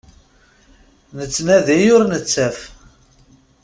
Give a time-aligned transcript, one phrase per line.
[1.17, 2.57] Nettnadi ur nettaf.